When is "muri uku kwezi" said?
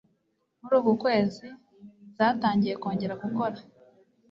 0.61-1.45